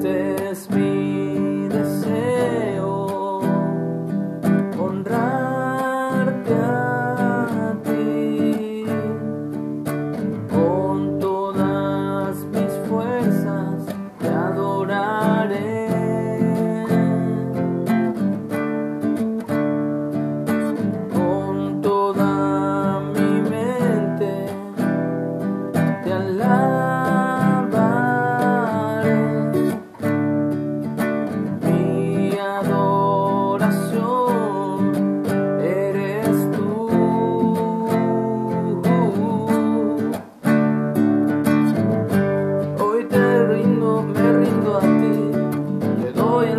dead. 0.00 0.37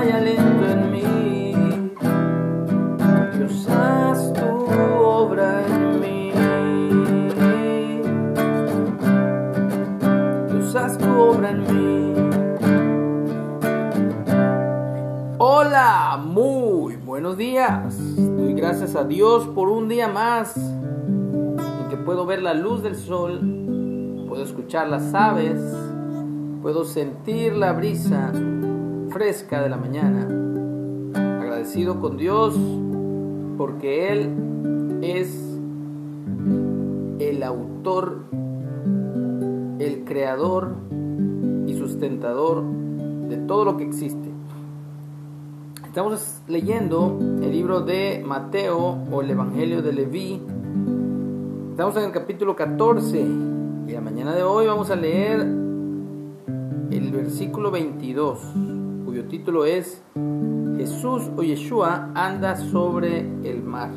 hay 0.00 0.10
aliento 0.10 0.66
en 0.66 0.90
mí. 0.90 1.54
Dios, 3.36 3.68
haz 3.68 4.32
tu 4.32 4.46
obra 4.46 5.66
en 5.66 6.00
mí. 6.00 6.32
Dios, 10.52 10.76
haz 10.76 10.96
tu 10.96 11.06
obra 11.06 11.50
en 11.50 11.60
mí. 11.60 12.14
Hola, 15.38 16.18
muy 16.24 16.96
buenos 16.96 17.36
días. 17.36 18.16
Doy 18.16 18.54
gracias 18.54 18.96
a 18.96 19.04
Dios 19.04 19.46
por 19.48 19.68
un 19.68 19.88
día 19.88 20.08
más 20.08 20.56
en 20.56 21.88
que 21.90 21.96
puedo 21.98 22.24
ver 22.24 22.40
la 22.42 22.54
luz 22.54 22.82
del 22.82 22.96
sol, 22.96 24.24
puedo 24.28 24.44
escuchar 24.44 24.88
las 24.88 25.12
aves, 25.12 25.60
puedo 26.62 26.84
sentir 26.84 27.54
la 27.54 27.72
brisa 27.74 28.32
fresca 29.10 29.62
de 29.62 29.68
la 29.68 29.76
mañana. 29.76 30.28
Agradecido 31.14 32.00
con 32.00 32.16
Dios 32.16 32.58
porque 33.58 34.12
Él 34.12 35.00
es 35.02 35.58
el 37.18 37.42
autor, 37.42 38.24
el 39.78 40.04
creador 40.04 40.74
y 41.66 41.76
sustentador 41.76 42.64
de 43.28 43.36
todo 43.36 43.64
lo 43.64 43.76
que 43.76 43.84
existe. 43.84 44.30
Estamos 45.84 46.40
leyendo 46.46 47.18
el 47.20 47.50
libro 47.50 47.80
de 47.80 48.22
Mateo 48.24 48.96
o 49.10 49.22
el 49.22 49.30
Evangelio 49.30 49.82
de 49.82 49.92
Leví. 49.92 50.40
Estamos 51.72 51.96
en 51.96 52.04
el 52.04 52.12
capítulo 52.12 52.54
14 52.54 53.20
y 53.88 53.92
la 53.92 54.00
mañana 54.00 54.34
de 54.34 54.44
hoy 54.44 54.66
vamos 54.66 54.90
a 54.90 54.96
leer 54.96 55.40
el 55.40 57.10
versículo 57.12 57.70
22, 57.70 58.38
cuyo 59.10 59.24
título 59.24 59.64
es 59.64 60.04
Jesús 60.76 61.28
o 61.36 61.42
Yeshua 61.42 62.12
anda 62.14 62.54
sobre 62.54 63.18
el 63.42 63.60
mar. 63.60 63.90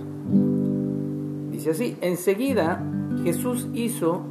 Dice 1.51 1.69
así, 1.69 1.95
enseguida 2.01 2.83
Jesús 3.23 3.67
hizo 3.75 4.23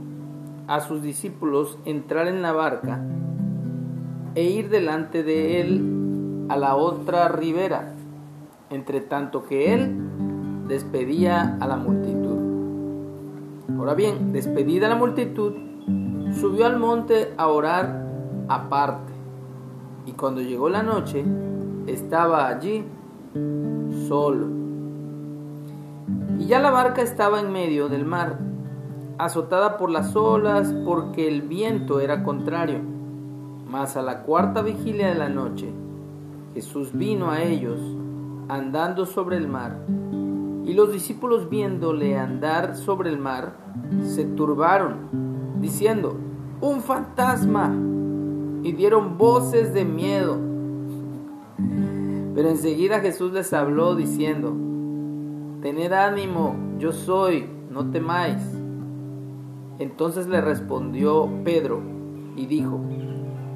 a 0.67 0.81
sus 0.81 1.01
discípulos 1.01 1.79
entrar 1.85 2.27
en 2.27 2.43
la 2.43 2.51
barca 2.51 3.01
e 4.35 4.43
ir 4.43 4.71
delante 4.71 5.23
de 5.23 5.61
él 5.61 6.47
a 6.49 6.57
la 6.57 6.75
otra 6.75 7.29
ribera, 7.29 7.95
entre 8.69 9.03
tanto 9.03 9.45
que 9.45 9.73
él 9.75 9.97
despedía 10.67 11.59
a 11.61 11.69
la 11.69 11.77
multitud. 11.77 12.39
Ahora 13.79 13.95
bien, 13.95 14.33
despedida 14.33 14.89
la 14.89 14.97
multitud, 14.97 15.53
subió 16.33 16.67
al 16.67 16.81
monte 16.81 17.35
a 17.37 17.47
orar 17.47 18.05
aparte, 18.49 19.12
y 20.07 20.13
cuando 20.13 20.41
llegó 20.41 20.69
la 20.69 20.83
noche, 20.83 21.25
estaba 21.87 22.49
allí 22.49 22.85
solo. 24.09 24.47
Y 26.39 26.47
ya 26.47 26.61
la 26.61 26.71
barca 26.71 27.03
estaba 27.03 27.41
en 27.41 27.53
medio 27.53 27.89
del 27.89 28.05
mar, 28.05 28.39
azotada 29.19 29.77
por 29.77 29.91
las 29.91 30.17
olas 30.17 30.75
porque 30.85 31.29
el 31.29 31.43
viento 31.43 32.01
era 32.01 32.25
contrario. 32.25 32.81
Mas 33.69 33.97
a 33.97 34.03
la 34.03 34.23
cuarta 34.23 34.63
vigilia 34.63 35.09
de 35.09 35.15
la 35.15 35.29
noche, 35.29 35.73
Jesús 36.55 36.93
vino 36.93 37.31
a 37.31 37.43
ellos 37.43 37.81
andando 38.49 39.07
sobre 39.07 39.37
el 39.37 39.49
mar, 39.49 39.79
y 40.65 40.75
los 40.75 40.93
discípulos 40.93 41.49
viéndole 41.49 42.19
andar 42.19 42.77
sobre 42.77 43.11
el 43.11 43.19
mar, 43.19 43.57
se 44.05 44.25
turbaron, 44.25 45.59
diciendo, 45.61 46.17
un 46.61 46.83
fantasma, 46.83 47.73
y 48.63 48.73
dieron 48.73 49.19
voces 49.19 49.75
de 49.75 49.85
miedo. 49.85 50.39
Pero 52.35 52.49
enseguida 52.49 53.01
Jesús 53.01 53.33
les 53.33 53.53
habló 53.53 53.95
diciendo, 53.95 54.55
Tened 55.61 55.93
ánimo, 55.93 56.57
yo 56.79 56.93
soy, 56.93 57.47
no 57.71 57.91
temáis. 57.91 58.43
Entonces 59.79 60.27
le 60.27 60.41
respondió 60.41 61.29
Pedro 61.45 61.81
y 62.37 62.47
dijo, 62.47 62.81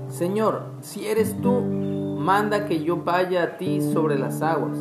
Señor, 0.09 0.63
si 0.81 1.07
eres 1.07 1.41
tú, 1.41 1.61
manda 1.61 2.67
que 2.67 2.83
yo 2.83 2.97
vaya 2.97 3.43
a 3.43 3.57
ti 3.59 3.81
sobre 3.81 4.19
las 4.19 4.43
aguas. 4.43 4.79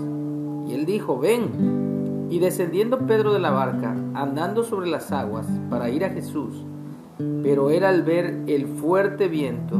Y 0.67 0.73
él 0.73 0.85
dijo, 0.85 1.19
ven. 1.19 2.27
Y 2.29 2.39
descendiendo 2.39 2.99
Pedro 3.05 3.33
de 3.33 3.39
la 3.39 3.51
barca, 3.51 3.95
andando 4.13 4.63
sobre 4.63 4.87
las 4.87 5.11
aguas 5.11 5.47
para 5.69 5.89
ir 5.89 6.03
a 6.03 6.09
Jesús, 6.09 6.63
pero 7.43 7.69
era 7.69 7.89
al 7.89 8.01
ver 8.01 8.41
el 8.47 8.65
fuerte 8.65 9.27
viento, 9.27 9.79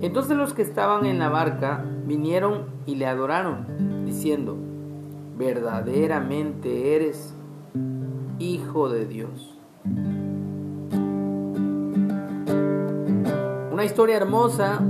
Entonces 0.00 0.36
los 0.36 0.54
que 0.54 0.62
estaban 0.62 1.06
en 1.06 1.18
la 1.18 1.28
barca 1.28 1.84
vinieron 2.06 2.66
y 2.86 2.94
le 2.94 3.06
adoraron, 3.06 4.04
diciendo, 4.06 4.56
verdaderamente 5.36 6.94
eres 6.94 7.34
Hijo 8.38 8.88
de 8.88 9.06
Dios. 9.06 9.58
Una 13.72 13.84
historia 13.84 14.16
hermosa 14.16 14.80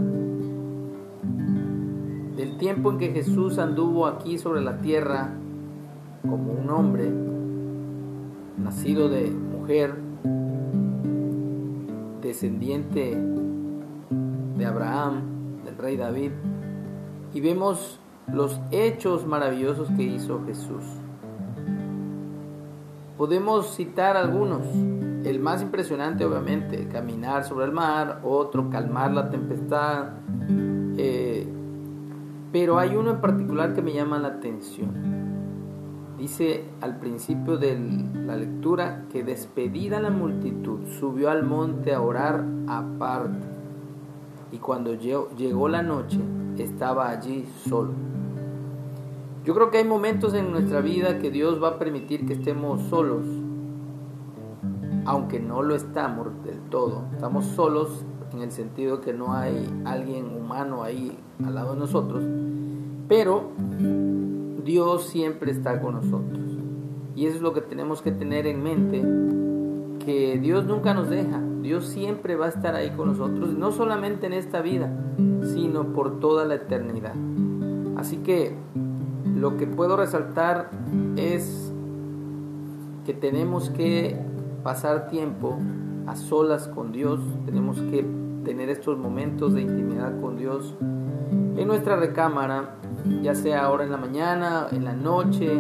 del 2.36 2.58
tiempo 2.58 2.90
en 2.90 2.98
que 2.98 3.08
Jesús 3.12 3.58
anduvo 3.58 4.06
aquí 4.06 4.36
sobre 4.36 4.60
la 4.60 4.82
tierra 4.82 5.32
como 6.28 6.52
un 6.52 6.68
hombre, 6.68 7.10
nacido 8.58 9.08
de 9.08 9.30
mujer, 9.30 9.94
descendiente 12.20 13.16
de 14.58 14.66
Abraham, 14.66 15.62
del 15.64 15.78
rey 15.78 15.96
David, 15.96 16.32
y 17.32 17.40
vemos 17.40 18.00
los 18.32 18.60
hechos 18.70 19.26
maravillosos 19.26 19.88
que 19.96 20.02
hizo 20.02 20.44
Jesús. 20.44 20.84
Podemos 23.16 23.74
citar 23.74 24.16
algunos. 24.16 24.62
el 25.24 25.40
más 25.40 25.60
impresionante 25.62 26.24
obviamente, 26.24 26.86
caminar 26.88 27.44
sobre 27.44 27.66
el 27.66 27.72
mar, 27.72 28.20
otro 28.22 28.70
calmar 28.70 29.12
la 29.12 29.28
tempestad, 29.28 30.10
eh, 30.96 31.46
pero 32.52 32.78
hay 32.78 32.96
uno 32.96 33.10
en 33.10 33.20
particular 33.20 33.74
que 33.74 33.82
me 33.82 33.92
llama 33.92 34.18
la 34.18 34.28
atención. 34.28 35.18
Dice 36.16 36.64
al 36.80 36.98
principio 36.98 37.58
de 37.58 37.78
la 38.14 38.36
lectura 38.36 39.04
que 39.12 39.22
despedida 39.22 40.00
la 40.00 40.10
multitud 40.10 40.86
subió 40.98 41.30
al 41.30 41.44
monte 41.44 41.92
a 41.92 42.00
orar 42.00 42.44
aparte 42.66 43.57
y 44.52 44.58
cuando 44.58 44.94
llegó 44.94 45.68
la 45.68 45.82
noche 45.82 46.18
estaba 46.62 47.10
allí 47.10 47.46
solo. 47.68 47.92
Yo 49.44 49.54
creo 49.54 49.70
que 49.70 49.78
hay 49.78 49.84
momentos 49.84 50.34
en 50.34 50.50
nuestra 50.50 50.80
vida 50.80 51.18
que 51.18 51.30
Dios 51.30 51.62
va 51.62 51.68
a 51.68 51.78
permitir 51.78 52.26
que 52.26 52.34
estemos 52.34 52.82
solos, 52.82 53.24
aunque 55.06 55.40
no 55.40 55.62
lo 55.62 55.74
estamos 55.74 56.26
del 56.44 56.60
todo. 56.68 57.04
Estamos 57.14 57.46
solos 57.46 58.04
en 58.32 58.42
el 58.42 58.50
sentido 58.50 59.00
que 59.00 59.14
no 59.14 59.32
hay 59.32 59.66
alguien 59.86 60.26
humano 60.36 60.82
ahí 60.82 61.16
al 61.44 61.54
lado 61.54 61.72
de 61.74 61.80
nosotros, 61.80 62.22
pero 63.08 63.50
Dios 64.64 65.06
siempre 65.06 65.50
está 65.50 65.80
con 65.80 65.94
nosotros. 65.94 66.40
Y 67.16 67.26
eso 67.26 67.36
es 67.36 67.42
lo 67.42 67.54
que 67.54 67.62
tenemos 67.62 68.02
que 68.02 68.12
tener 68.12 68.46
en 68.46 68.62
mente, 68.62 69.02
que 70.08 70.38
Dios 70.38 70.64
nunca 70.64 70.94
nos 70.94 71.10
deja, 71.10 71.38
Dios 71.60 71.84
siempre 71.84 72.34
va 72.34 72.46
a 72.46 72.48
estar 72.48 72.74
ahí 72.74 72.88
con 72.92 73.08
nosotros, 73.08 73.50
no 73.50 73.72
solamente 73.72 74.26
en 74.26 74.32
esta 74.32 74.62
vida, 74.62 74.90
sino 75.42 75.92
por 75.92 76.18
toda 76.18 76.46
la 76.46 76.54
eternidad. 76.54 77.12
Así 77.98 78.16
que 78.16 78.54
lo 79.36 79.58
que 79.58 79.66
puedo 79.66 79.98
resaltar 79.98 80.70
es 81.16 81.70
que 83.04 83.12
tenemos 83.12 83.68
que 83.68 84.18
pasar 84.62 85.08
tiempo 85.08 85.58
a 86.06 86.16
solas 86.16 86.68
con 86.68 86.90
Dios, 86.90 87.20
tenemos 87.44 87.78
que 87.78 88.06
tener 88.46 88.70
estos 88.70 88.96
momentos 88.96 89.52
de 89.52 89.60
intimidad 89.60 90.18
con 90.22 90.38
Dios 90.38 90.74
en 91.54 91.68
nuestra 91.68 91.96
recámara, 91.96 92.76
ya 93.20 93.34
sea 93.34 93.66
ahora 93.66 93.84
en 93.84 93.90
la 93.90 93.98
mañana, 93.98 94.68
en 94.72 94.86
la 94.86 94.94
noche, 94.94 95.52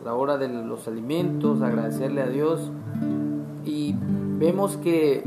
a 0.00 0.04
la 0.04 0.14
hora 0.14 0.38
de 0.38 0.46
los 0.46 0.86
alimentos, 0.86 1.60
agradecerle 1.60 2.22
a 2.22 2.28
Dios. 2.28 2.70
Vemos 4.38 4.76
que 4.76 5.24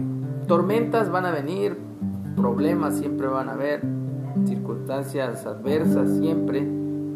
tormentas 0.48 1.12
van 1.12 1.26
a 1.26 1.32
venir, 1.32 1.78
problemas 2.38 2.98
siempre 2.98 3.28
van 3.28 3.50
a 3.50 3.54
haber, 3.54 3.82
circunstancias 4.46 5.46
adversas 5.46 6.10
siempre, 6.18 6.66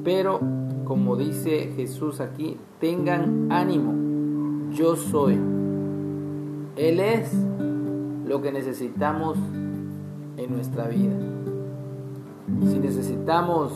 pero 0.03 0.41
como 0.83 1.15
dice 1.15 1.71
Jesús 1.75 2.19
aquí, 2.19 2.57
tengan 2.81 3.49
ánimo, 3.49 3.93
yo 4.73 4.97
soy. 4.97 5.39
Él 6.75 6.99
es 6.99 7.33
lo 8.25 8.41
que 8.41 8.51
necesitamos 8.51 9.37
en 10.35 10.53
nuestra 10.53 10.87
vida. 10.87 11.15
Si 12.69 12.77
necesitamos 12.77 13.71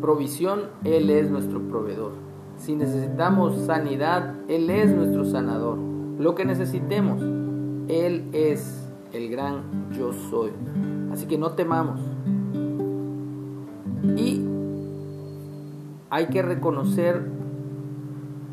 provisión, 0.00 0.62
Él 0.82 1.08
es 1.08 1.30
nuestro 1.30 1.60
proveedor. 1.60 2.12
Si 2.56 2.74
necesitamos 2.74 3.56
sanidad, 3.64 4.34
Él 4.48 4.68
es 4.70 4.90
nuestro 4.90 5.24
sanador. 5.24 5.91
Lo 6.18 6.34
que 6.34 6.44
necesitemos, 6.44 7.22
Él 7.88 8.28
es 8.32 8.88
el 9.12 9.30
gran 9.30 9.90
yo 9.92 10.12
soy. 10.12 10.50
Así 11.12 11.26
que 11.26 11.38
no 11.38 11.52
temamos. 11.52 12.00
Y 14.16 14.42
hay 16.10 16.26
que 16.26 16.42
reconocer 16.42 17.22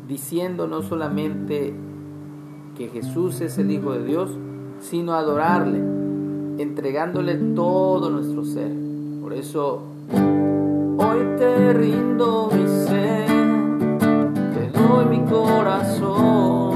diciendo 0.08 0.66
no 0.66 0.82
solamente 0.82 1.74
que 2.76 2.88
Jesús 2.88 3.40
es 3.40 3.58
el 3.58 3.70
Hijo 3.70 3.92
de 3.92 4.04
Dios, 4.04 4.30
sino 4.80 5.12
adorarle, 5.12 5.78
entregándole 6.58 7.34
todo 7.54 8.10
nuestro 8.10 8.44
ser. 8.44 8.72
Por 9.20 9.32
eso, 9.34 9.82
hoy 10.10 11.18
te 11.38 11.72
rindo 11.74 12.50
mi 12.52 12.66
ser, 12.66 13.28
te 14.54 14.78
doy 14.78 15.04
mi 15.06 15.24
corazón. 15.30 16.69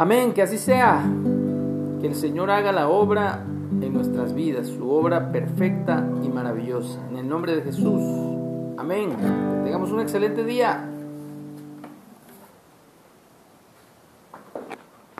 Amén, 0.00 0.32
que 0.32 0.40
así 0.40 0.56
sea. 0.56 1.04
Que 2.00 2.06
el 2.06 2.14
Señor 2.14 2.50
haga 2.50 2.72
la 2.72 2.88
obra 2.88 3.44
en 3.82 3.92
nuestras 3.92 4.34
vidas, 4.34 4.66
su 4.68 4.90
obra 4.90 5.30
perfecta 5.30 6.08
y 6.24 6.30
maravillosa. 6.30 6.98
En 7.10 7.18
el 7.18 7.28
nombre 7.28 7.54
de 7.54 7.60
Jesús. 7.60 8.00
Amén. 8.78 9.10
tengamos 9.62 9.90
un 9.90 10.00
excelente 10.00 10.42
día. 10.42 10.89